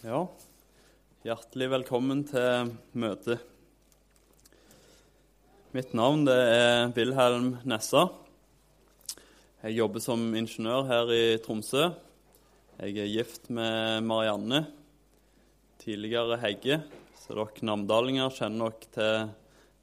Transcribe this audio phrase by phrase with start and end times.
[0.00, 0.22] Ja,
[1.28, 3.42] hjertelig velkommen til møtet.
[5.76, 8.06] Mitt navn er Wilhelm Nessa.
[9.60, 11.90] Jeg jobber som ingeniør her i Tromsø.
[12.80, 14.62] Jeg er gift med Marianne,
[15.84, 16.80] tidligere Hegge.
[17.20, 19.28] Så dere namdalinger kjenner nok til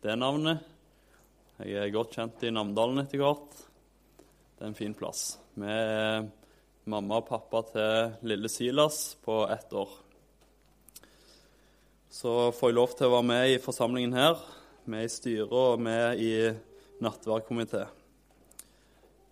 [0.02, 0.66] det navnet.
[1.62, 3.62] Jeg er godt kjent i Namdalen etter hvert.
[4.58, 5.36] Det er en fin plass.
[5.54, 6.26] Vi er
[6.90, 10.07] mamma og pappa til lille Silas på ett år.
[12.10, 14.40] Så får jeg lov til å være med i forsamlingen her,
[14.88, 16.32] med i styret og med i
[17.04, 17.84] nattverdkomité.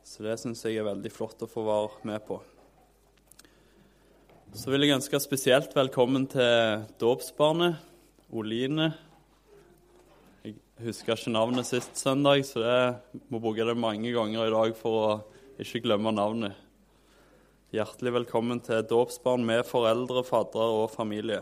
[0.03, 2.41] Så det syns jeg er veldig flott å få være med på.
[4.55, 7.79] Så vil jeg ønske spesielt velkommen til dåpsbarnet,
[8.35, 8.91] Oline.
[10.43, 14.77] Jeg husker ikke navnet sist søndag, så jeg må bruke det mange ganger i dag
[14.77, 15.09] for å
[15.63, 16.59] ikke glemme navnet.
[17.71, 21.41] Hjertelig velkommen til dåpsbarn med foreldre, faddere og familie.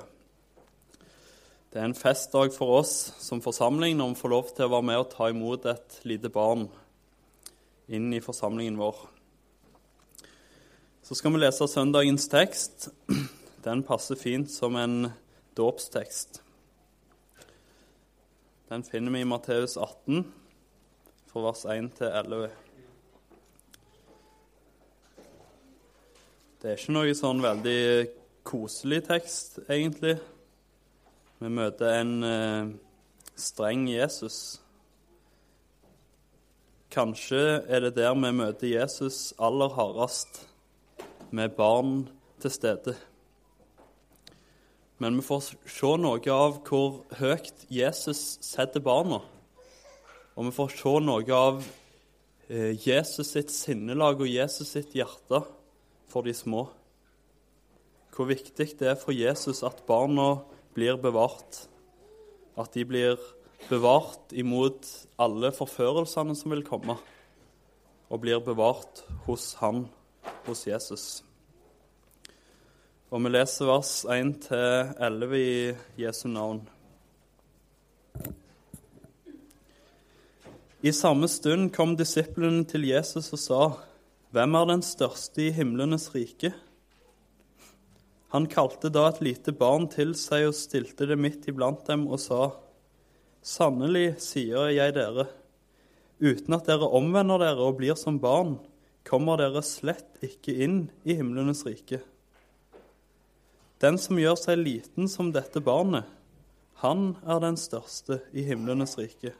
[1.73, 4.85] Det er en festdag for oss som forsamling når vi får lov til å være
[4.85, 6.67] med og ta imot et lite barn
[7.89, 8.99] inn i forsamlingen vår.
[11.01, 12.91] Så skal vi lese søndagens tekst.
[13.65, 15.07] Den passer fint som en
[15.57, 16.43] dåpstekst.
[18.69, 20.27] Den finner vi i Matteus 18,
[21.31, 22.51] fra vers 1 til 11.
[26.61, 27.81] Det er ikke noe sånn veldig
[28.45, 30.19] koselig tekst, egentlig.
[31.41, 32.73] Vi møter en eh,
[33.39, 34.59] streng Jesus.
[36.93, 40.43] Kanskje er det der vi møter Jesus aller hardest,
[41.33, 42.03] med barn
[42.43, 42.93] til stede.
[45.01, 49.23] Men vi får se noe av hvor høyt Jesus setter barna.
[50.37, 51.65] Og vi får se noe av
[52.47, 55.41] eh, Jesus sitt sinnelag og Jesus sitt hjerte
[56.13, 56.67] for de små.
[58.13, 60.43] Hvor viktig det er for Jesus at barna
[60.75, 61.67] blir bevart.
[62.57, 63.17] At de blir
[63.69, 64.87] bevart imot
[65.21, 66.97] alle forførelsene som vil komme,
[68.09, 69.87] og blir bevart hos Han,
[70.45, 71.07] hos Jesus.
[73.13, 75.51] Og vi leser vers 1-11 i
[76.01, 76.63] Jesu navn.
[80.83, 83.61] I samme stund kom disiplene til Jesus og sa,
[84.31, 86.53] 'Hvem er den største i himlenes rike?'
[88.33, 92.17] Han kalte da et lite barn til seg og stilte det midt iblant dem og
[92.21, 92.47] sa,
[93.43, 95.27] Sannelig sier jeg dere,
[96.23, 98.55] uten at dere omvender dere og blir som barn,
[99.05, 101.99] kommer dere slett ikke inn i himlenes rike.
[103.83, 106.07] Den som gjør seg liten som dette barnet,
[106.79, 109.33] han er den største i himlenes rike.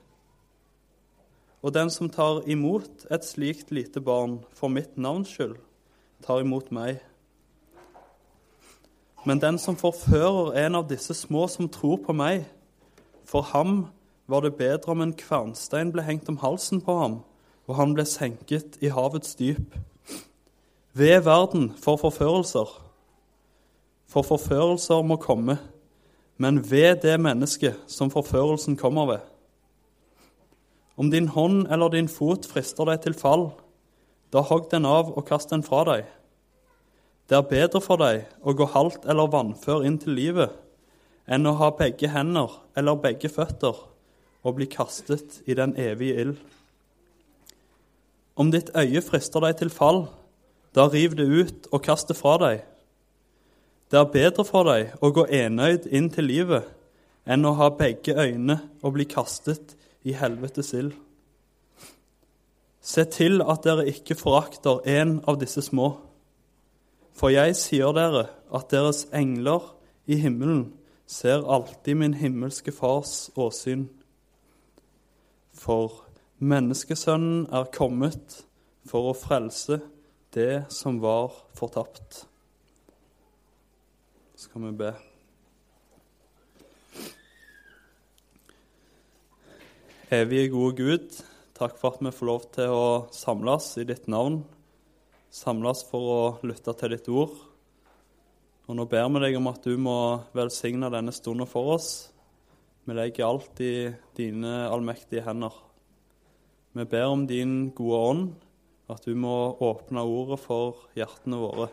[1.63, 5.55] Og den som tar imot et slikt lite barn for mitt navns skyld,
[6.21, 6.99] tar imot meg.
[9.25, 12.43] Men den som forfører en av disse små som tror på meg,
[13.23, 13.85] for ham
[14.27, 17.19] var det bedre om en kvernstein ble hengt om halsen på ham,
[17.67, 19.77] og han ble senket i havets dyp.
[20.93, 22.67] Ved verden for forførelser.
[24.11, 25.57] For forførelser må komme,
[26.37, 29.23] men ved det mennesket som forførelsen kommer ved.
[30.97, 33.47] Om din hånd eller din fot frister deg til fall,
[34.33, 36.05] da hogg den av og kast den fra deg.
[37.29, 40.59] Det er bedre for deg å gå halvt eller vannfør inn til livet
[41.31, 43.77] enn å ha begge hender eller begge føtter
[44.43, 46.35] og bli kastet i den evige ild.
[48.35, 50.07] Om ditt øye frister deg til fall,
[50.75, 52.63] da riv det ut og kast det fra deg.
[53.93, 56.67] Det er bedre for deg å gå enøyd inn til livet
[57.29, 60.95] enn å ha begge øyne og bli kastet i helvetes ild.
[62.83, 65.93] Se til at dere ikke forakter en av disse små.
[67.13, 69.75] For jeg sier dere at deres engler
[70.09, 70.71] i himmelen
[71.09, 73.85] ser alltid min himmelske Fars åsyn.
[75.53, 76.01] For
[76.41, 78.39] menneskesønnen er kommet
[78.89, 79.79] for å frelse
[80.33, 82.23] det som var fortapt.
[84.35, 84.93] Skal vi be.
[90.13, 91.21] Evige, gode Gud,
[91.57, 94.41] takk for at vi får lov til å samles i ditt navn
[95.33, 97.33] samles for å lytte til ditt ord.
[98.69, 99.97] Og nå ber vi deg om at du må
[100.35, 101.89] velsigne denne stunden for oss.
[102.85, 105.55] Vi legger alt i dine allmektige hender.
[106.73, 108.29] Vi ber om din gode ånd,
[108.91, 111.67] at du må åpne ordet for hjertene våre.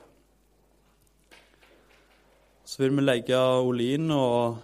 [2.65, 4.61] Så vil vi legge Olin og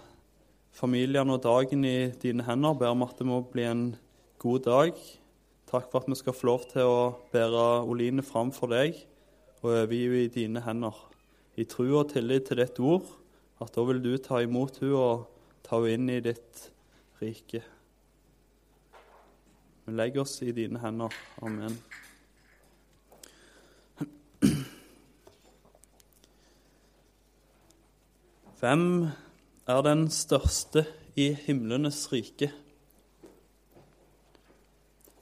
[0.77, 2.77] familien og dagen i dine hender.
[2.79, 3.87] Ber om at det må bli en
[4.41, 5.01] god dag
[5.67, 6.99] Takk for at vi skal få lov til å
[7.33, 8.95] bære Oline fram for deg
[9.59, 10.95] og overgi i dine hender,
[11.59, 13.09] i tro og tillit til ditt ord
[13.59, 15.25] at da vil du ta imot henne og
[15.67, 16.61] ta henne inn i ditt
[17.19, 17.63] rike.
[19.83, 21.11] Vi legger oss i dine hender.
[21.43, 21.75] Amen.
[28.61, 28.85] Hvem
[29.67, 30.85] er den største
[31.19, 32.53] i himlenes rike?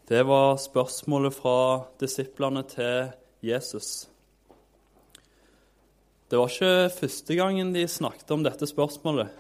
[0.06, 3.08] Det var spørsmålet fra disiplene til
[3.42, 4.06] Jesus.
[6.30, 9.34] Det var ikke første gangen de snakket om dette spørsmålet.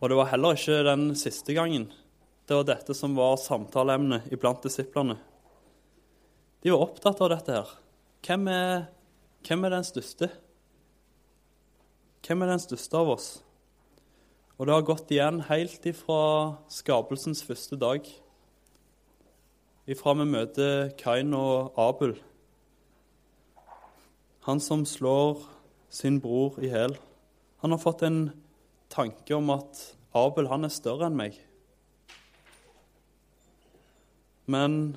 [0.00, 1.90] Og det var heller ikke den siste gangen.
[2.48, 5.20] Det var dette som var samtaleemnet iblant disiplene.
[6.64, 7.78] De var opptatt av dette her.
[8.24, 8.86] Hvem er,
[9.44, 10.32] hvem er den største?
[12.24, 13.32] Hvem er den største av oss?
[14.56, 16.22] Og det har gått igjen helt ifra
[16.72, 18.08] skapelsens første dag.
[19.86, 22.16] Ifra vi møter Kain og Abel.
[24.42, 25.44] Han som slår
[25.94, 26.96] sin bror i hjel.
[27.62, 28.32] Han har fått en
[28.90, 31.36] tanke om at Abel han er større enn meg.
[34.50, 34.96] Men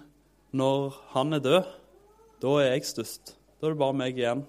[0.58, 1.70] når han er død,
[2.42, 3.36] da er jeg størst.
[3.62, 4.42] Da er det bare meg igjen.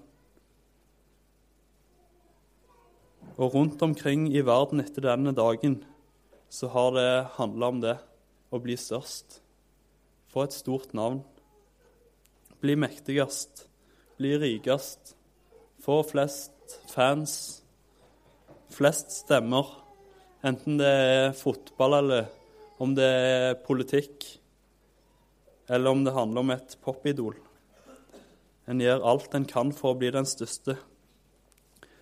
[3.37, 5.83] Og rundt omkring i verden etter denne dagen
[6.49, 7.07] så har det
[7.37, 7.95] handla om det
[8.49, 9.40] å bli størst.
[10.31, 11.19] Få et stort navn.
[12.63, 13.65] Bli mektigst.
[14.15, 15.15] Bli rikest.
[15.83, 17.33] Få flest fans.
[18.71, 19.67] Flest stemmer.
[20.47, 22.29] Enten det er fotball eller
[22.81, 24.23] om det er politikk,
[25.69, 27.35] eller om det handler om et popidol.
[28.65, 30.79] En gjør alt en kan for å bli den største.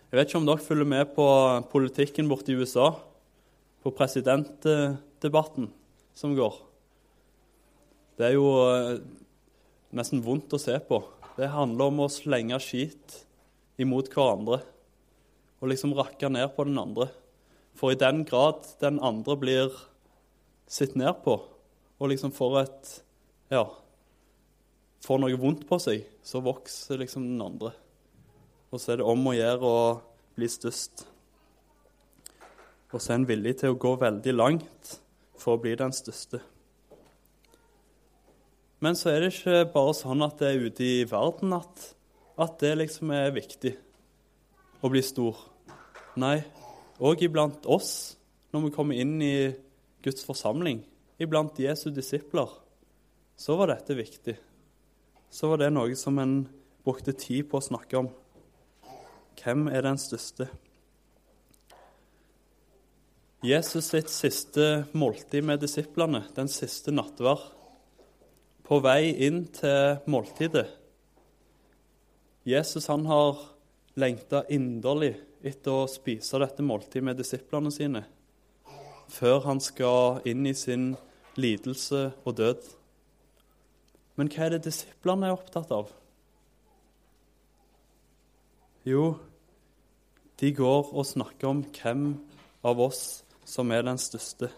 [0.10, 1.28] Jeg vet ikke om dere følger med på
[1.74, 2.94] politikken borte i USA,
[3.84, 5.68] på presidentdebatten
[6.16, 6.69] som går.
[8.19, 8.98] Det er jo eh,
[9.95, 10.98] nesten vondt å se på.
[11.38, 13.21] Det handler om å slenge skit
[13.80, 14.57] imot hverandre
[15.60, 17.07] og liksom rakke ned på den andre.
[17.80, 19.80] For i den grad den andre blir
[20.68, 22.92] sett ned på og liksom får et
[23.56, 23.63] ja,
[25.07, 27.71] får noe vondt på seg, så vokser liksom den andre.
[28.69, 29.81] Og så er det om å gjøre å
[30.36, 31.07] bli størst.
[32.92, 34.98] Og så er en villig til å gå veldig langt
[35.39, 36.44] for å bli den største.
[38.80, 41.86] Men så er det ikke bare sånn at det er ute i verden at,
[42.40, 43.74] at det liksom er viktig
[44.80, 45.40] å bli stor.
[46.20, 46.38] Nei,
[47.04, 48.16] òg iblant oss
[48.56, 49.52] når vi kommer inn i
[50.04, 50.81] Guds forsamling,
[51.20, 52.48] iblant Jesu disipler,
[53.40, 54.40] så var dette viktig
[55.30, 56.42] så var det noe som en
[56.86, 58.10] brukte tid på å snakke om.
[59.40, 60.50] Hvem er den største?
[63.46, 67.46] Jesus sitt siste måltid med disiplene, den siste nattverd,
[68.69, 70.68] på vei inn til måltidet.
[72.45, 73.42] Jesus han har
[74.00, 78.06] lengta inderlig etter å spise dette måltidet med disiplene sine
[79.10, 80.92] før han skal inn i sin
[81.39, 82.62] lidelse og død.
[84.19, 85.89] Men hva er det disiplene er opptatt av?
[88.86, 89.16] Jo,
[90.39, 92.12] de går og snakker om hvem
[92.66, 94.51] av oss som er den største.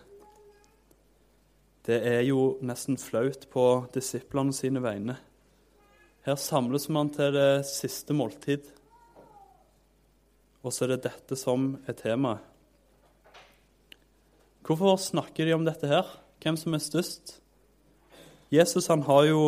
[1.81, 5.15] Det er jo nesten flaut på disiplene sine vegne.
[6.21, 8.67] Her samles man til det siste måltid,
[10.61, 12.43] og så er det dette som er temaet.
[14.61, 16.05] Hvorfor snakker de om dette her?
[16.43, 17.39] Hvem som er størst?
[18.53, 19.41] Jesus han har jo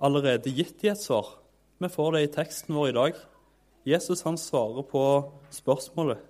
[0.00, 1.28] allerede gitt de et svar.
[1.76, 3.20] Vi får det i teksten vår i dag.
[3.84, 5.04] Jesus han svarer på
[5.52, 6.24] spørsmålet.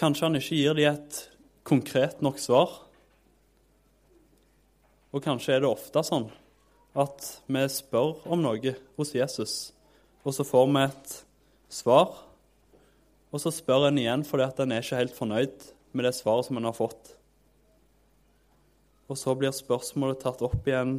[0.00, 1.20] Kanskje han ikke gir de et
[1.72, 2.72] konkret nok svar.
[5.12, 6.28] Og kanskje er det ofte sånn
[6.92, 9.54] at vi spør om noe hos Jesus,
[10.20, 11.14] og så får vi et
[11.72, 12.12] svar,
[13.32, 16.48] og så spør en igjen fordi at en er ikke helt fornøyd med det svaret
[16.48, 17.14] som en har fått.
[19.08, 20.98] Og så blir spørsmålet tatt opp igjen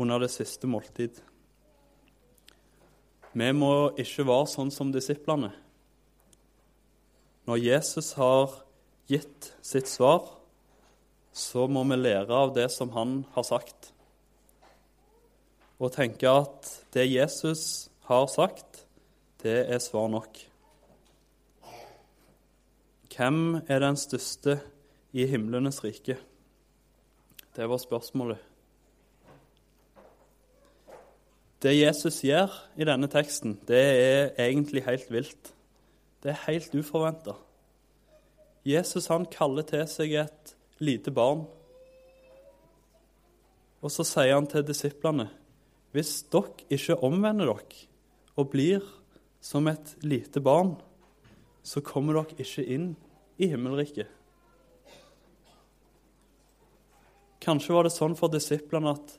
[0.00, 1.16] under det siste måltid.
[3.32, 5.54] Vi må ikke være sånn som disiplene.
[7.48, 8.60] Når Jesus har
[9.10, 10.28] gitt sitt svar,
[11.32, 13.92] så må vi lære av det som han har sagt.
[15.80, 18.84] Og tenke at det Jesus har sagt,
[19.42, 20.38] det er svar nok.
[23.10, 24.60] Hvem er den største
[25.12, 26.16] i himlenes rike?
[27.56, 28.38] Det var spørsmålet.
[31.60, 35.50] Det Jesus gjør i denne teksten, det er egentlig helt vilt.
[36.22, 37.34] Det er helt uforventa.
[38.66, 41.46] Jesus han kaller til seg et lite barn.
[43.80, 45.30] Og så sier han til disiplene.:
[45.92, 47.86] Hvis dere ikke omvender dere
[48.36, 48.84] og blir
[49.40, 50.76] som et lite barn,
[51.62, 52.92] så kommer dere ikke inn
[53.40, 54.08] i himmelriket.
[57.40, 59.16] Kanskje var det sånn for disiplene at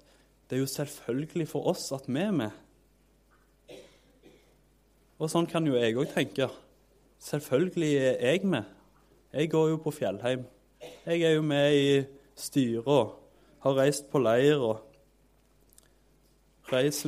[0.48, 2.52] det er jo selvfølgelig for oss at vi er med.
[5.18, 6.50] Og sånn kan jo jeg òg tenke.
[7.22, 8.70] Selvfølgelig er jeg med.
[9.32, 10.42] Jeg går jo på Fjellheim.
[11.06, 11.92] Jeg er jo med i
[12.36, 13.14] styret og
[13.64, 14.82] har reist på leir og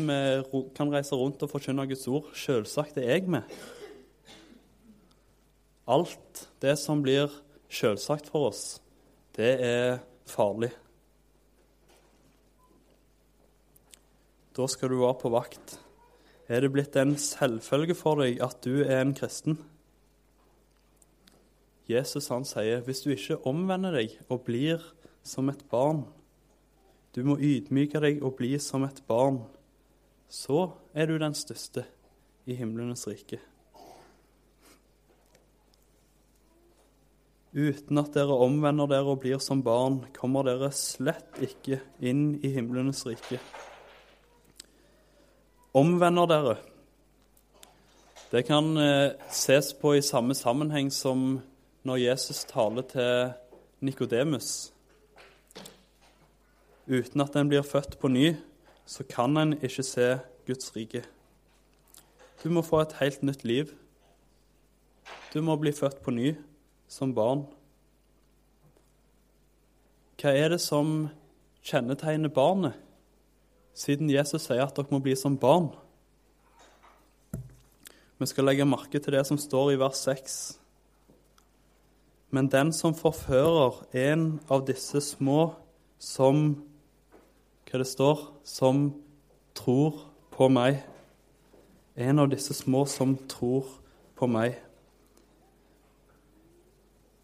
[0.03, 0.43] med,
[0.75, 2.29] kan reise rundt og forkynne Guds ord.
[2.35, 3.41] Selvsagt er jeg med.
[5.87, 7.27] Alt det som blir
[7.67, 8.79] selvsagt for oss,
[9.35, 10.71] det er farlig.
[14.55, 15.77] Da skal du være på vakt.
[16.47, 19.59] Er det blitt en selvfølge for deg at du er en kristen?
[21.89, 24.83] Jesus han sier hvis du ikke omvender deg og blir
[25.23, 26.03] som et barn,
[27.13, 29.43] du må ydmyke deg og bli som et barn,
[30.27, 31.85] så er du den største
[32.49, 33.39] i himlenes rike.
[37.53, 42.49] Uten at dere omvender dere og blir som barn, kommer dere slett ikke inn i
[42.55, 43.37] himlenes rike
[45.73, 46.57] omvender dere.
[48.31, 51.41] Det kan eh, ses på i samme sammenheng som
[51.83, 53.33] når Jesus taler til
[53.83, 54.73] Nikodemus.
[56.87, 58.35] Uten at en blir født på ny,
[58.85, 60.07] så kan en ikke se
[60.47, 61.03] Guds rike.
[62.43, 63.71] Du må få et helt nytt liv.
[65.33, 66.33] Du må bli født på ny
[66.87, 67.45] som barn.
[70.19, 71.09] Hva er det som
[71.63, 72.79] kjennetegner barnet?
[73.73, 75.71] siden Jesus sier at dere må bli som barn.
[78.21, 80.35] Vi skal legge merke til det som står i vers 6.
[82.33, 85.53] Men den som forfører en av disse små
[86.01, 86.63] som
[87.69, 88.19] Hva det står?
[88.45, 88.91] Som
[89.57, 90.01] tror
[90.33, 90.83] på meg.
[91.97, 93.69] En av disse små som tror
[94.17, 94.59] på meg.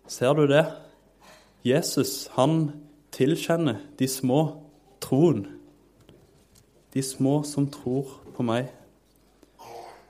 [0.10, 0.66] Ser du det?
[1.66, 2.72] Jesus, han
[3.14, 4.42] tilkjenner de små
[5.02, 5.46] troen
[6.94, 8.70] de små som tror på meg.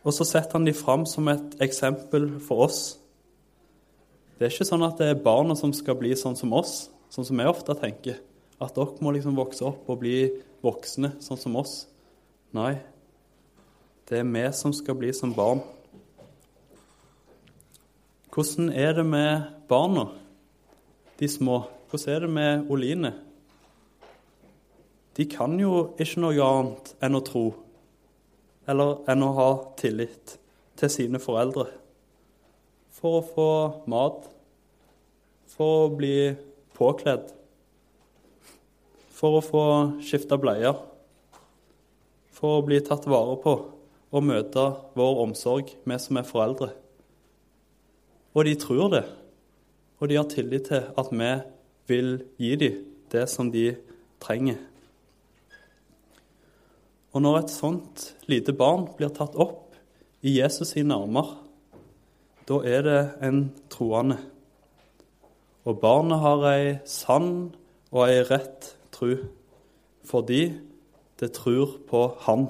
[0.04, 2.99] Og så setter han de fram som et eksempel for oss.
[4.40, 7.28] Det er ikke sånn at det er barna som skal bli sånn som oss, sånn
[7.28, 8.22] som vi ofte tenker.
[8.60, 10.30] At dere må liksom vokse opp og bli
[10.64, 11.84] voksne sånn som oss.
[12.56, 12.78] Nei,
[14.08, 15.62] det er vi som skal bli som barn.
[18.32, 20.08] Hvordan er det med barna,
[21.20, 21.66] de små?
[21.92, 23.14] Hvordan er det med Oline?
[25.20, 27.42] de kan jo ikke noe annet enn å tro
[28.72, 29.48] eller enn å ha
[29.80, 30.38] tillit
[30.80, 31.66] til sine foreldre.
[33.00, 33.50] For å få
[33.92, 34.26] mat,
[35.48, 36.34] for å bli
[36.76, 37.32] påkledd,
[39.16, 39.64] for å få
[40.04, 40.76] skifta bleier,
[42.36, 43.56] for å bli tatt vare på
[44.10, 44.64] og møte
[44.98, 46.70] vår omsorg, vi som er foreldre.
[48.36, 49.06] Og de tror det,
[50.00, 51.32] og de har tillit til at vi
[51.90, 53.72] vil gi dem det som de
[54.22, 54.60] trenger.
[57.10, 59.74] Og når et sånt lite barn blir tatt opp
[60.22, 61.39] i Jesus sine armer,
[62.50, 64.18] da er det en troende.
[65.66, 67.52] Og barnet har ei sann
[67.92, 69.16] og ei rett tru,
[70.04, 70.42] fordi
[71.20, 72.48] det tror på Han.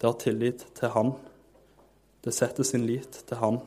[0.00, 1.12] Det har tillit til Han.
[2.24, 3.60] Det setter sin lit til Han.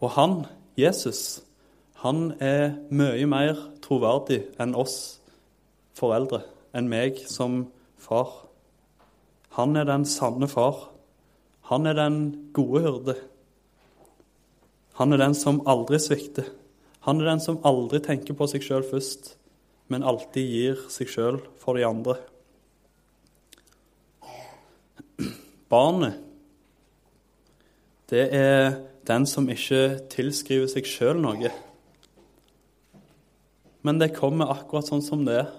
[0.00, 0.46] Og han,
[0.76, 1.42] Jesus,
[2.02, 4.96] han er mye mer troverdig enn oss
[5.96, 6.42] foreldre
[6.76, 7.62] enn meg som
[7.96, 8.32] far.
[9.56, 10.90] Han er den sanne far.
[11.70, 12.18] Han er den
[12.52, 13.14] gode hyrde.
[15.00, 16.50] Han er den som aldri svikter.
[17.08, 19.34] Han er den som aldri tenker på seg sjøl først,
[19.92, 22.16] men alltid gir seg sjøl for de andre.
[25.72, 26.20] Barnet,
[28.12, 28.76] det er
[29.08, 31.50] den som ikke tilskriver seg sjøl noe.
[33.84, 35.52] Men det kommer akkurat sånn som det er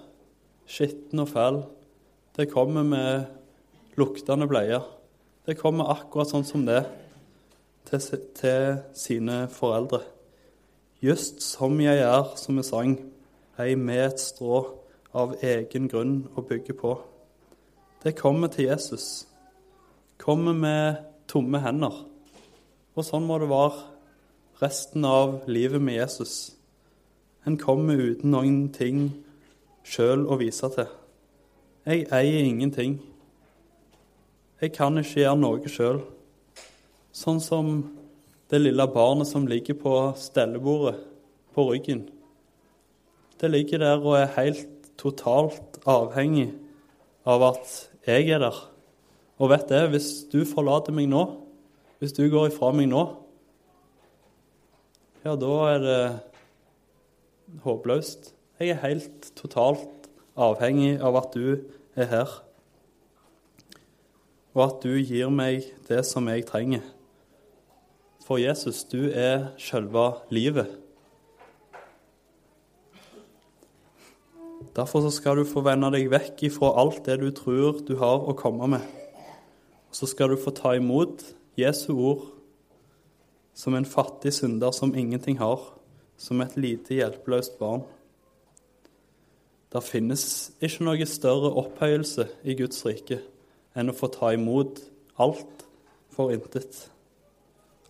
[0.66, 1.60] skitten og fæl.
[2.34, 4.82] Det kommer med luktende bleier.
[5.46, 6.80] Det kommer akkurat sånn som det
[7.86, 10.00] til, til sine foreldre.
[10.98, 12.96] Just som jeg er, som vi sang,
[13.62, 14.58] ei med et strå
[15.14, 16.96] av egen grunn å bygge på.
[18.02, 19.28] Det kommer til Jesus.
[20.18, 21.94] Kommer med tomme hender.
[22.96, 23.86] Og sånn må det være
[24.58, 26.56] resten av livet med Jesus.
[27.46, 29.12] En kommer uten noen ting
[29.86, 30.90] sjøl å vise til.
[31.86, 32.98] Jeg eier ingenting.
[34.56, 35.98] Jeg kan ikke gjøre noe sjøl.
[37.12, 37.74] Sånn som
[38.48, 40.94] det lille barnet som ligger på stellebordet
[41.52, 42.06] på ryggen.
[43.36, 46.54] Det ligger der og er helt totalt avhengig
[47.28, 47.74] av at
[48.08, 48.56] jeg er der,
[49.36, 51.26] Og vet det, hvis du forlater meg nå,
[52.00, 53.02] hvis du går ifra meg nå,
[55.20, 56.00] ja, da er det
[57.60, 58.32] håpløst.
[58.56, 61.60] Jeg er helt totalt avhengig av at du
[61.92, 62.40] er her,
[64.56, 66.84] og at du gir meg det som jeg trenger.
[68.24, 70.70] For Jesus, du er selve livet.
[74.76, 78.34] Derfor skal du få vende deg vekk ifra alt det du tror du har å
[78.36, 78.88] komme med.
[79.92, 81.22] Så skal du få ta imot
[81.56, 82.26] Jesu ord
[83.56, 85.60] som en fattig synder som ingenting har,
[86.16, 87.84] som et lite hjelpeløst barn.
[89.72, 90.26] Det finnes
[90.64, 93.20] ikke noe større opphøyelse i Guds rike
[93.76, 94.80] enn å få ta imot
[95.22, 95.66] alt
[96.12, 96.86] for intet.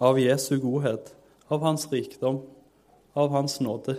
[0.03, 1.13] Av Jesu godhet,
[1.49, 2.43] av Hans rikdom,
[3.15, 3.97] av Hans nåde.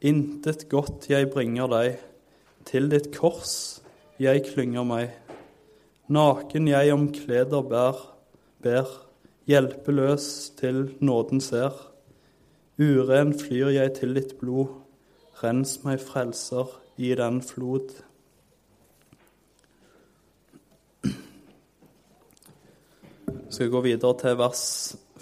[0.00, 1.98] Intet godt jeg bringer deg,
[2.68, 3.80] til ditt kors
[4.20, 5.12] jeg klynger meg.
[6.08, 8.00] Naken jeg om kleder bær,
[8.64, 8.88] ber,
[9.48, 10.26] hjelpeløs
[10.58, 11.72] til nåden ser.
[12.78, 14.70] Uren flyr jeg til ditt blod,
[15.42, 17.90] rens meg frelser i den flod.
[23.48, 24.62] Jeg skal gå videre til vers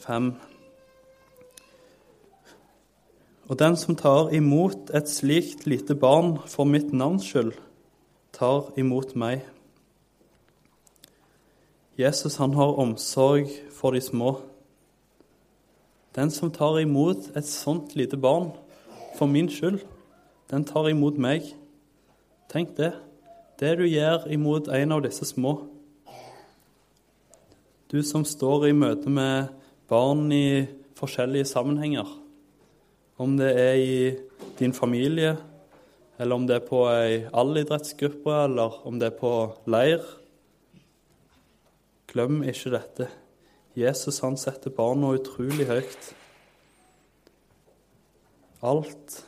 [0.02, 0.24] 5.
[3.46, 7.52] Og den som tar imot et slikt lite barn for mitt navns skyld,
[8.34, 9.44] tar imot meg.
[11.94, 14.40] Jesus han har omsorg for de små.
[16.18, 18.50] Den som tar imot et sånt lite barn
[19.14, 19.78] for min skyld,
[20.50, 21.46] den tar imot meg.
[22.50, 22.90] Tenk det.
[23.62, 25.75] Det du gjør imot en av disse små.
[27.86, 29.52] Du som står i møte med
[29.86, 30.66] barn i
[30.98, 32.08] forskjellige sammenhenger
[33.22, 33.98] om det er i
[34.58, 35.36] din familie,
[36.18, 39.30] eller om det er på ei allidrettsgruppe, eller om det er på
[39.70, 40.02] leir.
[42.10, 43.08] Glem ikke dette.
[43.76, 46.10] Jesus han setter barna utrolig høyt.
[48.66, 49.20] Alt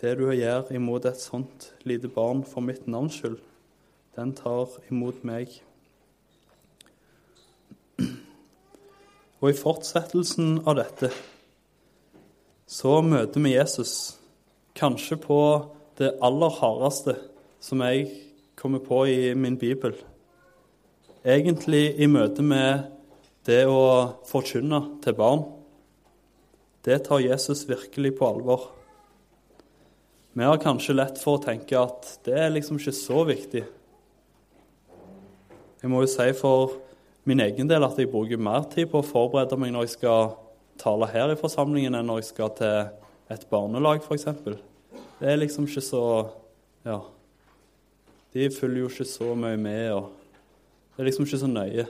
[0.00, 3.38] det du gjør imot et sånt lite barn for mitt navns skyld,
[4.16, 5.60] den tar imot meg.
[8.00, 11.10] Og i fortsettelsen av dette
[12.66, 14.16] så møter vi Jesus
[14.76, 15.40] kanskje på
[16.00, 17.14] det aller hardeste
[17.62, 18.08] som jeg
[18.58, 19.94] kommer på i min bibel.
[21.26, 22.88] Egentlig i møte med
[23.46, 25.44] det å forkynne til barn.
[26.86, 28.68] Det tar Jesus virkelig på alvor.
[30.36, 33.62] Vi har kanskje lett for å tenke at det er liksom ikke så viktig.
[35.80, 36.76] Jeg må jo si for
[37.26, 40.36] min egen del at jeg bruker mer tid på å forberede meg når jeg skal
[40.78, 42.76] tale her i forsamlingen enn når jeg skal til
[43.34, 44.28] et barnelag, f.eks.
[45.18, 46.04] Det er liksom ikke så
[46.86, 47.00] Ja.
[48.36, 50.10] De følger jo ikke så mye med, og
[50.92, 51.86] det er liksom ikke så nøye.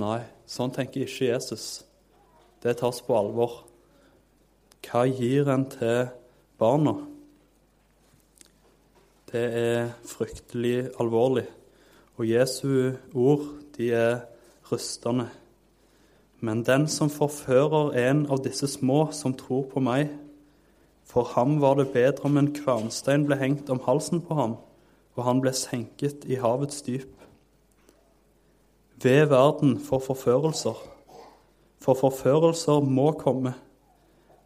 [0.00, 1.84] Nei, sånn tenker ikke Jesus.
[2.64, 3.58] Det tas på alvor.
[4.82, 6.08] Hva gir en til
[6.58, 6.94] barna?
[9.28, 11.44] Det er fryktelig alvorlig.
[12.16, 13.44] Og Jesu ord,
[13.76, 14.24] de er
[14.70, 15.28] rystende.
[16.40, 20.10] Men den som forfører en av disse små som tror på meg,
[21.06, 24.56] for ham var det bedre om en kvernstein ble hengt om halsen på ham,
[25.14, 27.10] og han ble senket i havets dyp.
[29.02, 30.78] Ved verden for forførelser,
[31.82, 33.54] for forførelser må komme,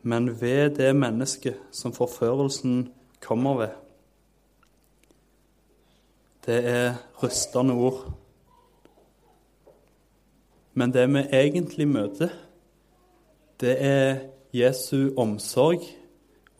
[0.02, 2.88] men ved det mennesket som forførelsen
[3.20, 3.74] kommer ved.
[6.46, 8.04] Det er rystende ord.
[10.76, 12.32] Men det vi egentlig møter,
[13.60, 14.18] det er
[14.52, 15.86] Jesu omsorg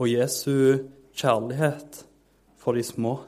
[0.01, 0.81] og Jesu
[1.17, 1.99] kjærlighet
[2.57, 3.19] for de små.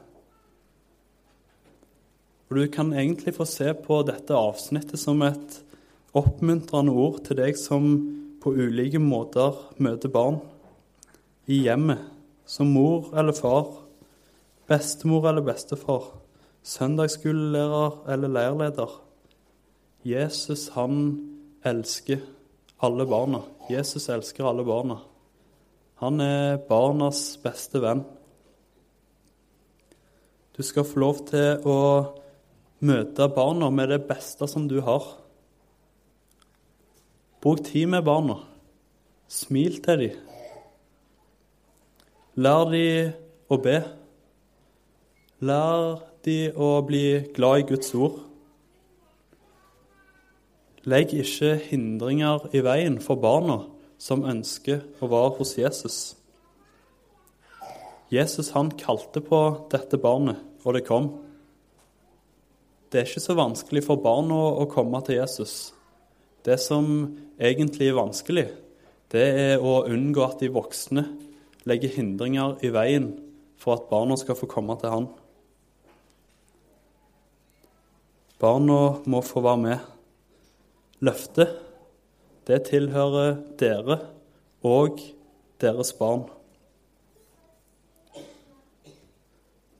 [2.49, 5.59] Og Du kan egentlig få se på dette avsnittet som et
[6.17, 7.91] oppmuntrende ord til deg som
[8.41, 10.39] på ulike måter møter barn
[11.45, 12.01] i hjemmet,
[12.49, 13.69] som mor eller far,
[14.69, 16.09] bestemor eller bestefar,
[16.65, 18.97] søndagsskolelærer eller leirleder
[20.09, 21.01] Jesus, han
[21.67, 22.23] elsker
[22.81, 23.43] alle barna.
[23.69, 25.01] Jesus elsker alle barna.
[26.01, 28.05] Han er barnas beste venn.
[30.57, 31.81] Du skal få lov til å
[32.87, 35.05] møte barna med det beste som du har.
[37.43, 38.39] Bruk tid med barna.
[39.29, 40.25] Smil til dem.
[42.39, 43.13] Lær dem
[43.51, 43.77] å be.
[45.43, 48.28] Lær dem å bli glad i Guds ord.
[50.87, 53.65] Legg ikke hindringer i veien for barna
[53.99, 55.99] som ønsker å være hos Jesus.
[58.15, 59.41] Jesus han kalte på
[59.73, 61.11] dette barnet, og det kom.
[62.89, 65.75] det er ikke så vanskelig for barn å, å komme til Jesus.
[66.45, 66.87] Det som
[67.37, 68.47] egentlig er vanskelig,
[69.13, 71.05] det er å unngå at de voksne
[71.69, 73.11] legger hindringer i veien
[73.61, 75.09] for at barna skal få komme til han.
[78.39, 79.98] Barna må få være med.
[80.99, 81.53] Løftet,
[82.49, 84.01] det tilhører dere
[84.67, 84.99] og
[85.63, 86.25] deres barn.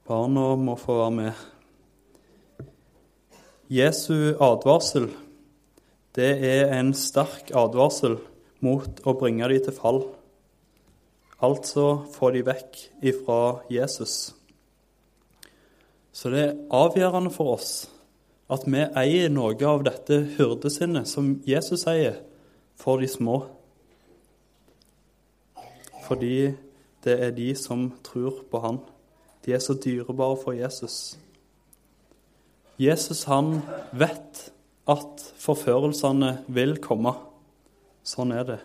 [0.07, 1.41] Barna må få være med.
[3.69, 5.11] Jesu advarsel,
[6.15, 8.17] det er en sterk advarsel
[8.65, 10.01] mot å bringe dem til fall.
[11.43, 13.43] Altså få de vekk ifra
[13.75, 14.37] Jesus.
[16.15, 17.73] Så det er avgjørende for oss
[18.49, 22.23] at vi eier noe av dette hyrdesinnet som Jesus eier,
[22.79, 23.43] for de små.
[26.07, 26.55] Fordi
[27.05, 28.79] det er de som tror på Han.
[29.45, 31.19] De er så dyrebare for Jesus.
[32.79, 33.61] Jesus han
[33.93, 34.53] vet
[34.89, 37.13] at forførelsene vil komme.
[38.07, 38.59] Sånn er det.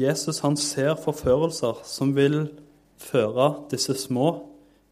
[0.00, 2.44] Jesus han ser forførelser som vil
[3.00, 4.30] føre disse små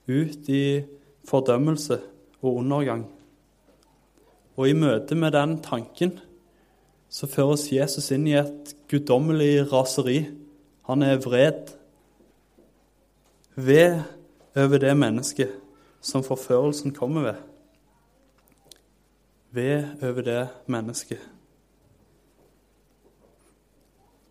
[0.08, 0.82] ut i
[1.28, 2.00] fordømmelse
[2.42, 3.06] og undergang.
[4.58, 6.16] Og i møte med den tanken
[7.08, 10.24] så føres Jesus inn i et guddommelig raseri.
[10.90, 11.70] Han er vred.
[13.54, 14.00] Ved
[14.58, 15.54] over det mennesket
[16.02, 17.38] som forførelsen kommer ved.
[19.54, 21.22] Ved over det mennesket.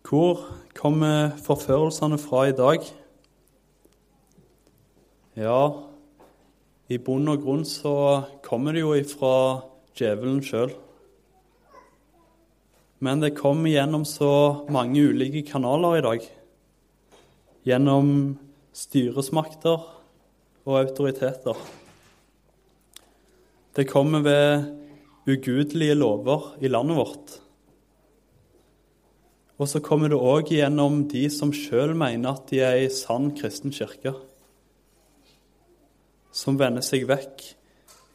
[0.08, 2.84] Hvor kommer forførelsene fra i dag?
[5.36, 5.60] Ja,
[6.88, 9.34] i bunn og grunn så kommer det jo ifra
[9.98, 10.72] djevelen sjøl.
[13.04, 16.26] Men det kommer gjennom så mange ulike kanaler i dag.
[17.68, 18.10] Gjennom
[18.74, 19.84] styresmakter,
[20.68, 21.56] og autoriteter.
[23.76, 24.64] Det kommer ved
[25.28, 27.36] ugudelige lover i landet vårt.
[29.58, 33.32] Og så kommer det òg gjennom de som sjøl mener at de er ei sann
[33.38, 34.12] kristen kirke.
[36.30, 37.42] Som vender seg vekk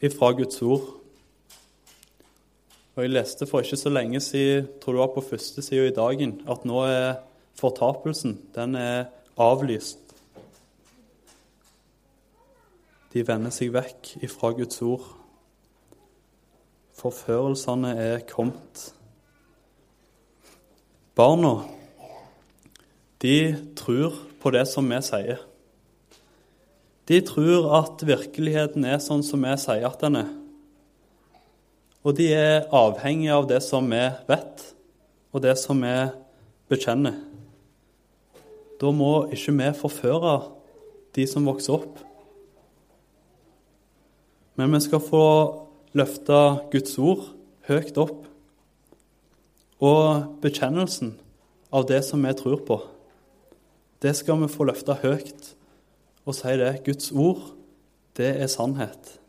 [0.06, 0.86] ifra Guds ord.
[2.96, 5.96] Og Jeg leste for ikke så lenge siden, tror det var på første sida i
[5.96, 7.16] dagen, at nå er
[7.58, 9.06] fortapelsen den er
[9.38, 10.00] avlyst.
[13.14, 15.08] De vender seg vekk ifra Guds ord.
[16.98, 18.94] Forførelsene er kommet.
[21.18, 21.56] Barna,
[23.22, 23.36] de
[23.78, 25.42] tror på det som vi sier.
[27.10, 30.32] De tror at virkeligheten er sånn som vi sier at den er.
[32.04, 34.64] Og de er avhengige av det som vi vet,
[35.32, 35.94] og det som vi
[36.72, 37.16] bekjenner.
[38.82, 40.34] Da må ikke vi forføre
[41.16, 42.02] de som vokser opp.
[44.60, 45.26] Men vi skal få
[45.98, 46.40] løfte
[46.74, 47.24] Guds ord
[47.70, 48.28] høyt opp.
[49.84, 51.16] Og bekjennelsen
[51.74, 52.82] av det som vi tror på,
[54.04, 55.54] det skal vi få løfte høyt
[56.28, 56.82] og si det.
[56.86, 57.54] Guds ord,
[58.20, 59.23] det er sannhet.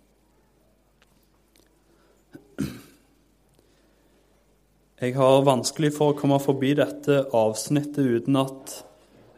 [5.05, 8.71] Jeg har vanskelig for å komme forbi dette avsnittet uten at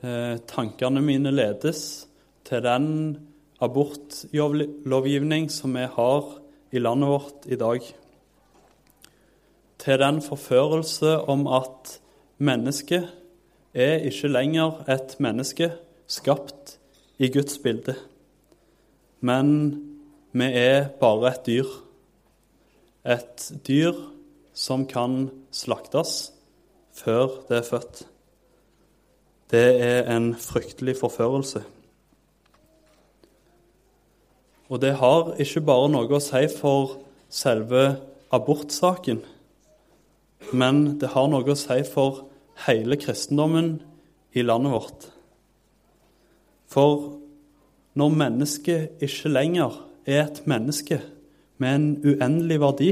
[0.07, 1.81] eh, tankene mine ledes
[2.47, 2.87] til den
[3.65, 6.31] abortlovgivning som vi har
[6.71, 7.91] i landet vårt i dag,
[9.83, 11.97] til den forførelse om at
[12.39, 13.11] mennesket
[13.75, 15.73] er ikke lenger et menneske
[16.07, 16.77] skapt
[17.19, 17.97] i Guds bilde,
[19.19, 19.57] men
[20.31, 21.81] vi er bare et dyr.
[23.03, 24.07] Et dyr
[24.57, 26.33] som kan slaktes
[26.97, 28.03] før det er født.
[29.53, 31.63] Det er en fryktelig forførelse.
[34.69, 36.97] Og det har ikke bare noe å si for
[37.31, 37.85] selve
[38.35, 39.21] abortsaken,
[40.57, 42.25] men det har noe å si for
[42.67, 43.77] hele kristendommen
[44.35, 45.07] i landet vårt.
[46.67, 47.05] For
[47.97, 49.77] når mennesket ikke lenger
[50.09, 50.99] er et menneske
[51.63, 52.91] med en uendelig verdi,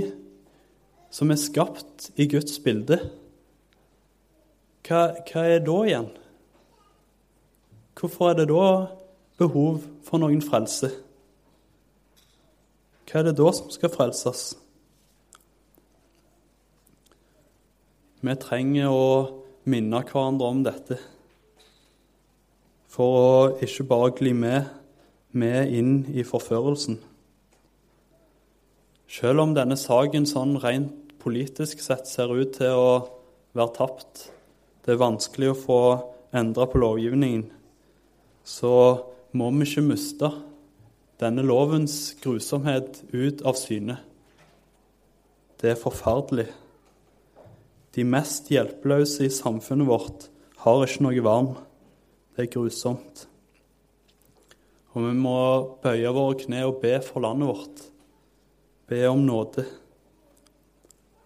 [1.15, 2.99] som er skapt i Guds bilde,
[4.85, 6.11] hva, hva er da igjen?
[7.95, 8.67] Hvorfor er det da
[9.39, 10.91] behov for noen frelse?
[13.15, 14.41] hva er det da som skal frelses?
[18.25, 19.11] Vi trenger å
[19.71, 20.97] minne hverandre om dette
[22.91, 23.29] for å
[23.63, 24.67] ikke bare gli med,
[25.31, 26.99] med inn i forførelsen.
[29.07, 32.89] Selv om denne saken sånn rent politisk sett ser ut til å
[33.57, 34.29] være tapt,
[34.85, 35.83] det er vanskelig å få
[36.37, 37.47] endra på lovgivningen,
[38.45, 38.75] så
[39.33, 40.29] må vi ikke miste
[41.23, 43.97] denne lovens grusomhet ut av syne.
[45.61, 46.51] Det er forferdelig.
[47.95, 50.27] De mest hjelpeløse i samfunnet vårt
[50.65, 51.55] har ikke noe vern.
[52.35, 53.25] Det er grusomt.
[54.93, 55.39] Og vi må
[55.83, 57.87] bøye våre kne og be for landet vårt.
[58.91, 59.65] Be om nåde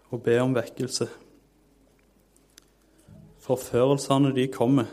[0.09, 1.07] og be om vekkelse.
[3.45, 4.89] Forførelsene de kommer,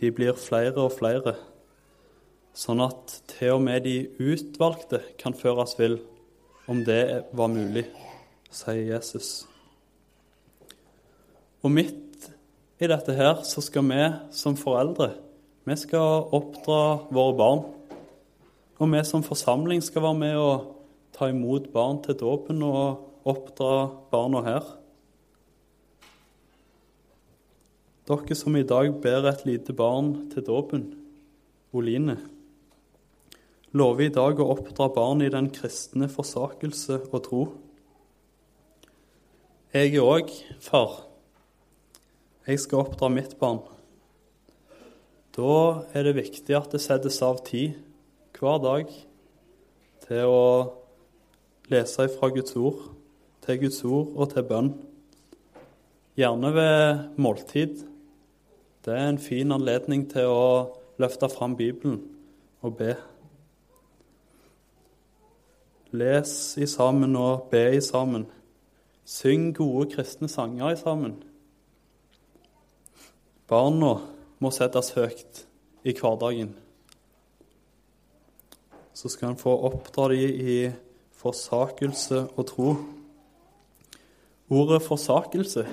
[0.00, 1.36] de blir flere og flere,
[2.54, 5.98] sånn at til og med de utvalgte kan føres vill,
[6.70, 7.84] om det var mulig,
[8.54, 9.44] sier Jesus.
[11.64, 12.30] Og midt
[12.80, 14.02] i dette her så skal vi
[14.36, 15.12] som foreldre
[15.64, 17.62] vi skal oppdra våre barn.
[18.76, 20.66] Og vi som forsamling skal være med og
[21.16, 24.66] ta imot barn til dåpen og oppdra barna her.
[28.04, 30.90] Dere som i dag ber et lite barn til dåpen,
[31.74, 32.18] Oline,
[33.74, 37.40] lover i dag å oppdra barn i den kristne forsakelse og tro.
[39.74, 40.30] Jeg er òg
[40.62, 41.00] far.
[42.46, 43.64] Jeg skal oppdra mitt barn.
[45.34, 47.80] Da er det viktig at det settes av tid
[48.38, 48.92] hver dag
[50.04, 50.44] til å
[51.72, 52.93] lese ifra Guds ord,
[53.44, 54.74] til Guds ord og til bønn.
[56.16, 57.84] Gjerne ved måltid
[58.84, 60.48] det er en fin anledning til å
[61.00, 62.02] løfte fram Bibelen
[62.60, 62.90] og be.
[65.96, 68.26] Les i sammen og be i sammen.
[69.08, 71.16] Syng gode kristne sanger i sammen.
[73.48, 73.94] Barna
[74.44, 75.44] må settes høyt
[75.84, 76.52] i hverdagen.
[78.92, 80.58] Så skal en få oppdra dem i
[81.16, 82.68] forsakelse og tro.
[84.52, 85.64] Ordet forsakelse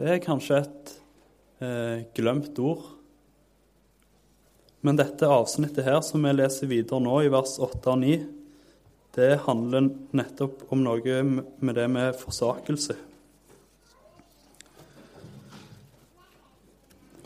[0.00, 0.92] det er kanskje et
[1.60, 2.86] eh, glemt ord.
[4.80, 8.14] Men dette avsnittet her, som vi leser videre nå, i vers 8 og 9,
[9.18, 12.96] det handler nettopp om noe med det med forsakelse.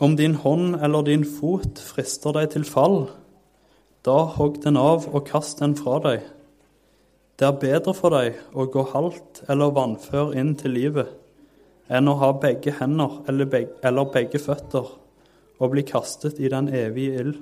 [0.03, 3.05] Om din hånd eller din fot frister deg til fall,
[4.03, 6.25] da hogg den av og kast den fra deg.
[7.35, 11.11] Det er bedre for deg å gå halvt eller vannfør inn til livet
[11.91, 14.87] enn å ha begge hender eller begge, eller begge føtter
[15.59, 17.35] og bli kastet i den evige ild.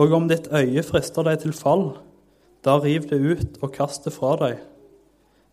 [0.00, 1.94] Og om ditt øye frister deg til fall,
[2.64, 4.60] da riv det ut og kast det fra deg.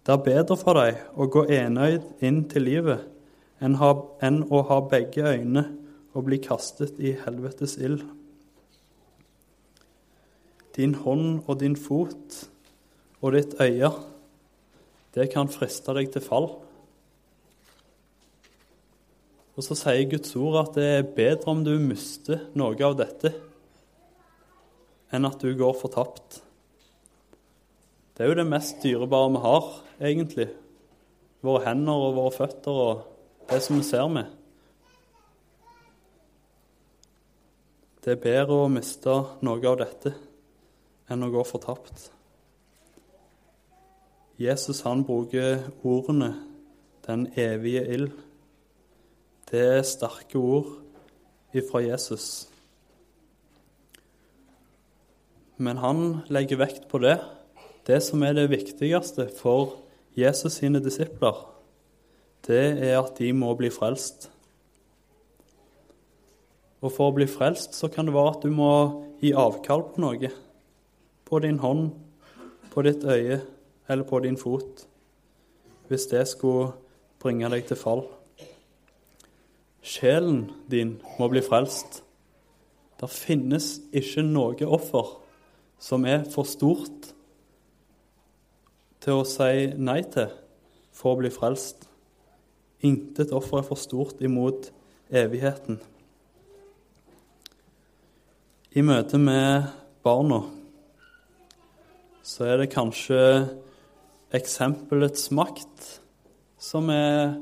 [0.05, 3.07] Det er bedre for deg å gå enøyd inn til livet
[3.63, 5.65] enn, ha, enn å ha begge øyne
[6.13, 8.03] og bli kastet i helvetes ild.
[10.77, 12.43] Din hånd og din fot
[13.27, 13.91] og ditt øye,
[15.17, 16.47] det kan friste deg til fall.
[19.57, 23.33] Og så sier Guds ord at det er bedre om du mister noe av dette,
[25.11, 26.41] enn at du går fortapt.
[28.13, 29.69] Det er jo det mest dyrebare vi har,
[30.09, 30.47] egentlig.
[31.45, 33.05] Våre hender og våre føtter og
[33.49, 34.29] det som vi ser med.
[38.03, 40.13] Det er bedre å miste noe av dette
[41.11, 42.11] enn å gå fortapt.
[44.37, 46.35] Jesus han bruker ordene
[47.07, 48.11] 'den evige ild'.
[49.51, 50.65] Det er sterke ord
[51.53, 52.49] ifra Jesus.
[55.57, 57.19] Men han legger vekt på det,
[57.87, 59.73] det som er det viktigste for
[60.17, 61.53] Jesus sine disipler.
[62.47, 64.31] Det er at de må bli frelst.
[66.81, 68.71] Og for å bli frelst så kan det være at du må
[69.21, 70.29] gi avkall på noe.
[71.25, 71.91] På din hånd,
[72.71, 73.41] på ditt øye
[73.89, 74.87] eller på din fot.
[75.87, 76.71] Hvis det skulle
[77.19, 78.03] bringe deg til fall.
[79.81, 82.01] Sjelen din må bli frelst.
[82.97, 85.13] Det finnes ikke noe offer
[85.79, 87.11] som er for stort
[89.03, 90.33] til å si nei til
[90.97, 91.85] for å bli frelst.
[92.85, 94.71] Intet offer er for stort imot
[95.13, 95.79] evigheten.
[98.77, 99.69] I møte med
[100.05, 100.43] barna
[102.27, 103.21] så er det kanskje
[104.35, 105.91] eksempelets makt
[106.59, 107.37] som er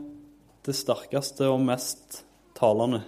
[0.66, 2.22] det sterkeste og mest
[2.58, 3.02] talende.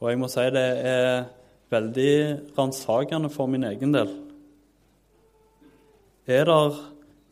[0.00, 1.26] Og jeg må si det er
[1.72, 2.12] veldig
[2.56, 4.12] ransakende for min egen del.
[6.26, 6.82] Er det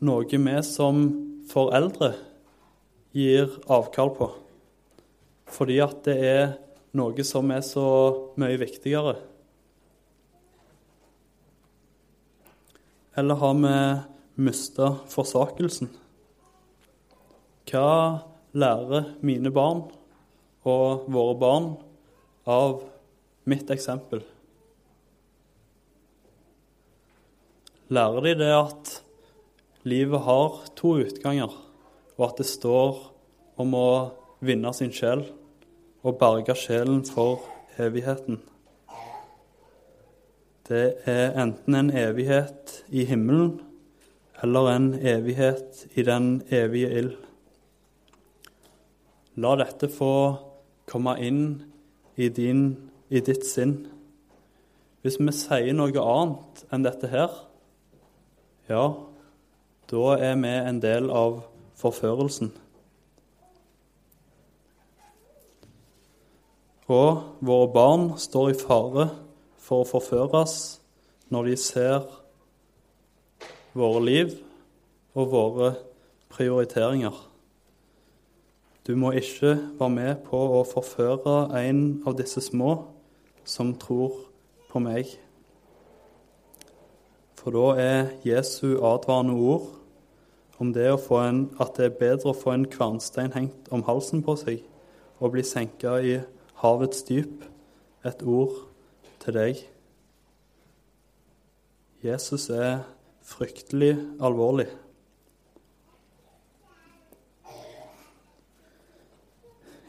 [0.05, 1.05] noe vi som
[1.51, 2.15] foreldre
[3.15, 4.31] gir avkall på
[5.55, 6.47] fordi at det er
[6.97, 7.85] noe som er så
[8.41, 9.13] mye viktigere?
[13.15, 13.75] Eller har vi
[14.35, 15.89] mista forsakelsen?
[17.69, 18.21] Hva
[18.55, 19.85] lærer mine barn
[20.65, 21.73] og våre barn
[22.45, 22.79] av
[23.45, 24.23] mitt eksempel.
[27.93, 28.91] lærer de det at
[29.85, 31.51] livet har to utganger,
[32.17, 33.01] og at det står
[33.61, 33.89] om å
[34.45, 35.25] vinne sin sjel
[36.05, 37.45] og berge sjelen for
[37.81, 38.41] evigheten.
[40.65, 43.59] Det er enten en evighet i himmelen
[44.43, 47.15] eller en evighet i den evige ild.
[49.35, 50.13] La dette få
[50.87, 51.45] komme inn
[52.15, 53.77] i, din, i ditt sinn.
[55.03, 57.33] Hvis vi sier noe annet enn dette her,
[58.71, 58.85] ja,
[59.91, 61.43] da er vi en del av
[61.77, 62.53] forførelsen.
[66.85, 69.07] Og våre barn står i fare
[69.65, 70.55] for å forføres
[71.33, 72.03] når de ser
[73.75, 74.35] våre liv
[75.15, 75.71] og våre
[76.31, 77.15] prioriteringer.
[78.87, 82.77] Du må ikke være med på å forføre en av disse små
[83.45, 84.13] som tror
[84.71, 85.09] på meg.
[87.39, 89.71] For da er Jesu advarende ord
[90.57, 94.37] om det en, at det er bedre å få en kvernstein hengt om halsen på
[94.39, 94.63] seg
[95.19, 96.19] og bli senka i
[96.61, 97.43] havets dyp,
[98.05, 98.53] et ord
[99.23, 99.61] til deg.
[102.05, 102.83] Jesus er
[103.25, 104.67] fryktelig alvorlig.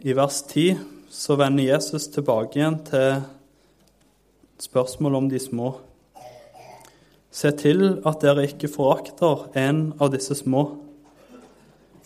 [0.01, 0.79] I vers 10
[1.11, 3.22] så vender Jesus tilbake igjen til
[4.62, 5.72] spørsmålet om de små.
[7.31, 10.62] Se til at dere ikke forakter en av disse små.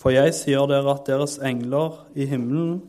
[0.01, 2.81] For jeg sier dere at deres engler i himmelen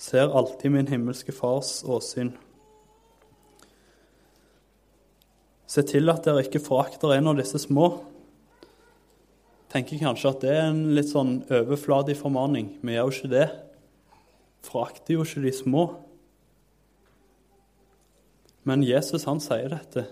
[0.00, 2.32] ser alltid min himmelske Fars åsyn.
[5.72, 7.86] Se til at dere ikke forakter en av disse små.
[9.72, 12.74] Tenker kanskje at det er en litt sånn overfladig formaning.
[12.84, 13.46] Vi gjør jo ikke det.
[14.66, 15.84] Forakter jo ikke de små.
[18.68, 20.04] Men Jesus, han sier dette.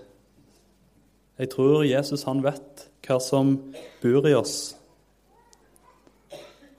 [1.40, 3.52] Jeg tror Jesus, han vet hva som
[4.00, 4.56] bor i oss.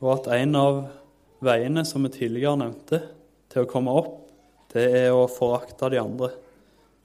[0.01, 0.81] Og at en av
[1.45, 3.03] veiene som vi tidligere nevnte,
[3.51, 4.17] til å komme opp,
[4.73, 6.33] det er å forakte de andre.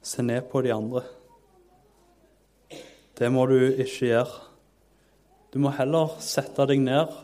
[0.01, 1.05] Se ned på de andre.
[3.17, 4.43] Det må du ikke gjøre.
[5.49, 7.15] Du må heller sette deg ned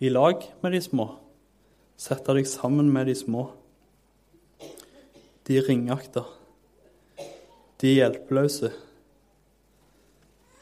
[0.00, 1.10] i lag med de små.
[2.00, 3.42] Sette deg sammen med de små.
[5.44, 6.24] De ringakta.
[7.76, 8.72] De hjelpeløse.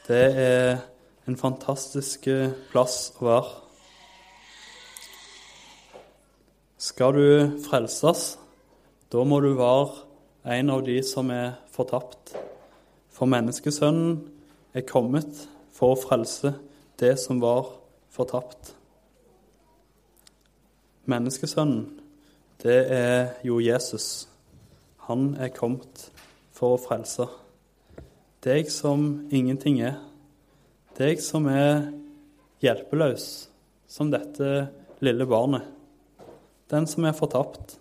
[0.09, 0.83] Det er
[1.31, 2.27] en fantastisk
[2.73, 3.55] plass å være.
[6.83, 8.35] Skal du frelses,
[9.09, 10.03] da må du være
[10.59, 12.35] en av de som er fortapt.
[13.15, 14.34] For menneskesønnen
[14.75, 16.55] er kommet for å frelse
[17.01, 17.69] det som var
[18.15, 18.75] fortapt.
[21.11, 22.01] Menneskesønnen,
[22.63, 24.27] det er jo Jesus.
[25.09, 26.09] Han er kommet
[26.55, 27.27] for å frelse.
[28.45, 29.99] Deg som ingenting er.
[30.97, 31.91] Deg som er
[32.65, 33.49] hjelpeløs,
[33.91, 34.69] som dette
[35.05, 35.67] lille barnet.
[36.71, 37.77] Den som er fortapt.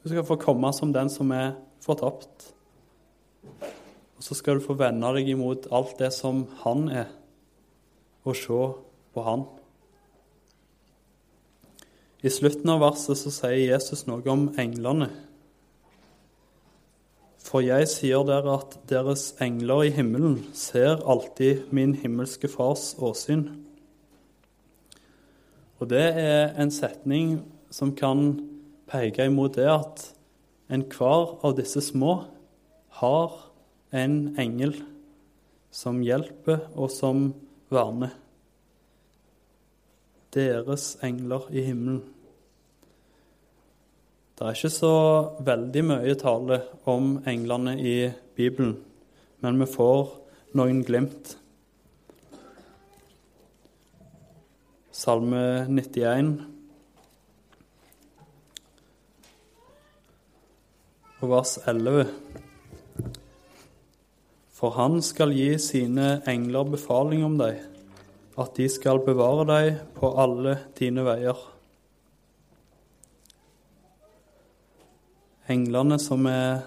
[0.00, 1.52] Du skal få komme som den som er
[1.84, 2.54] fortapt.
[4.20, 7.08] Og så skal du få vende deg imot alt det som han er,
[8.28, 8.58] og se
[9.16, 9.46] på han.
[12.20, 15.08] I slutten av verset så sier Jesus noe om englene.
[17.40, 23.46] For jeg sier dere at deres engler i himmelen ser alltid min himmelske Fars åsyn.
[25.80, 27.38] Og det er en setning
[27.72, 28.34] som kan
[28.92, 30.10] peke imot det at
[30.68, 32.18] enhver av disse små
[33.00, 33.46] har
[33.90, 34.76] en engel
[35.74, 37.30] som hjelper og som
[37.70, 38.14] verner.
[40.34, 42.02] Deres engler i himmelen.
[44.38, 44.94] Det er ikke så
[45.44, 47.96] veldig mye tale om englene i
[48.38, 48.76] Bibelen,
[49.42, 50.14] men vi får
[50.56, 51.34] noen glimt.
[55.00, 56.32] Salme 91
[61.20, 62.08] og vers 11.
[64.60, 67.62] For han skal gi sine engler befaling om deg,
[68.36, 71.40] at de skal bevare deg på alle dine veier.
[75.50, 76.60] Englene som er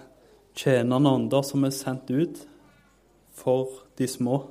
[0.58, 2.42] tjenende ånder som er sendt ut
[3.38, 4.42] for de små.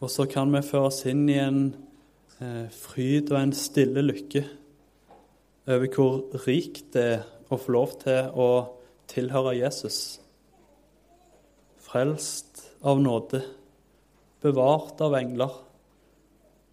[0.00, 1.62] Og så kan vi føres inn i en
[2.40, 4.46] eh, fryd og en stille lykke
[5.68, 8.50] over hvor rikt det er å få lov til å
[9.12, 10.23] tilhøre Jesus
[11.94, 13.38] frelst av nåde,
[14.42, 15.50] bevart av engler.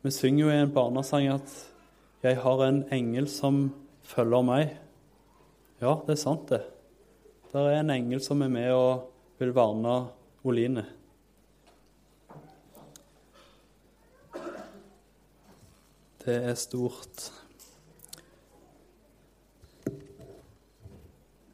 [0.02, 1.52] Vi synger jo i en barnesang at
[2.24, 3.70] 'Jeg har en engel som
[4.02, 4.78] følger meg'.
[5.82, 6.64] Ja, det er sant, det.
[7.54, 10.08] Der er en engel som er med og vil verne
[10.44, 10.86] Oline.
[16.26, 17.32] Det er stort.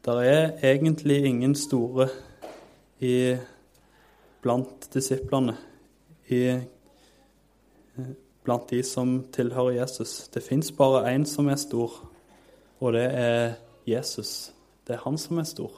[0.04, 2.08] Det er egentlig ingen store
[3.00, 3.36] i,
[4.42, 5.56] blant disiplene,
[6.28, 6.58] i,
[8.44, 10.28] blant de som tilhører Jesus.
[10.28, 11.94] Det fins bare én som er stor,
[12.80, 13.54] og det er
[13.86, 14.52] Jesus.
[14.86, 15.72] Det er han som er stor.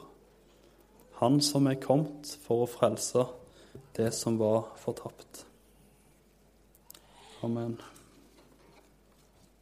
[1.21, 3.25] Han som er kommet for å frelse
[3.97, 5.45] det som var fortapt.
[7.43, 7.79] Amen.